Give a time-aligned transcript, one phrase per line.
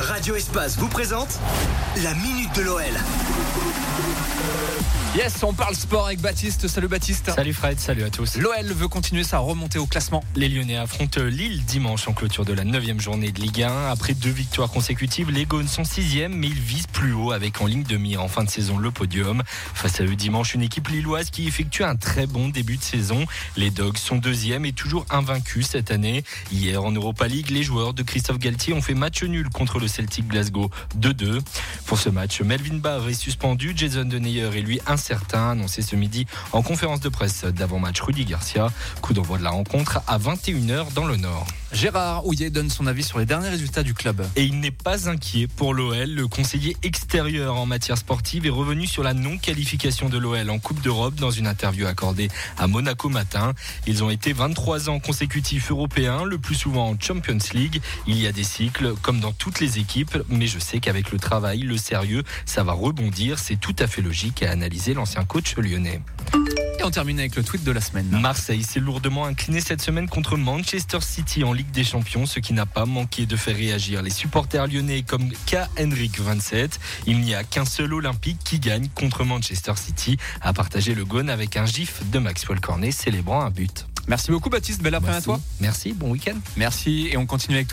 [0.00, 1.38] Radio Espace vous présente
[2.02, 2.82] la Minute de l'OL.
[5.16, 6.66] Yes, on parle sport avec Baptiste.
[6.66, 7.30] Salut Baptiste.
[7.30, 8.36] Salut Fred, salut à tous.
[8.36, 10.24] L'OL veut continuer sa remontée au classement.
[10.34, 13.90] Les Lyonnais affrontent Lille dimanche en clôture de la 9 journée de Ligue 1.
[13.92, 17.66] Après deux victoires consécutives, les Gaunes sont 6 mais ils visent plus haut avec en
[17.66, 19.44] ligne de mire en fin de saison le podium.
[19.72, 23.24] Face à eux dimanche, une équipe lilloise qui effectue un très bon début de saison.
[23.56, 26.24] Les Dogs sont deuxième et toujours invaincus cette année.
[26.50, 29.86] Hier en Europa League, les joueurs de Christophe Galtier ont fait match nul contre le
[29.86, 31.38] Celtic Glasgow 2-2.
[31.86, 36.26] Pour ce match, Melvin Barr est suspendu, Jason Deneyer est lui incertain, annoncé ce midi
[36.52, 38.68] en conférence de presse d'avant-match Rudy Garcia.
[39.02, 41.46] Coup d'envoi de la rencontre à 21h dans le Nord.
[41.74, 44.24] Gérard Houillet donne son avis sur les derniers résultats du club.
[44.36, 46.08] Et il n'est pas inquiet pour l'OL.
[46.08, 50.80] Le conseiller extérieur en matière sportive est revenu sur la non-qualification de l'OL en Coupe
[50.82, 53.54] d'Europe dans une interview accordée à Monaco matin.
[53.88, 57.82] Ils ont été 23 ans consécutifs européens, le plus souvent en Champions League.
[58.06, 61.18] Il y a des cycles comme dans toutes les équipes, mais je sais qu'avec le
[61.18, 63.40] travail, le sérieux, ça va rebondir.
[63.40, 66.00] C'est tout à fait logique, à analyser l'ancien coach lyonnais.
[66.84, 68.08] Et on termine avec le tweet de la semaine.
[68.20, 72.52] Marseille s'est lourdement incliné cette semaine contre Manchester City en Ligue des Champions, ce qui
[72.52, 75.56] n'a pas manqué de faire réagir les supporters lyonnais comme K.
[75.80, 76.78] Henrik 27.
[77.06, 81.30] Il n'y a qu'un seul Olympique qui gagne contre Manchester City, a partagé le Gone
[81.30, 83.86] avec un gif de Maxwell Cornet célébrant un but.
[84.06, 85.40] Merci beaucoup Baptiste, belle après-midi à toi.
[85.60, 86.36] Merci, bon week-end.
[86.56, 87.62] Merci et on continue avec